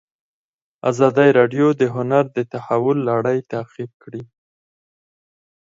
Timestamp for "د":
1.81-1.81, 2.37-2.39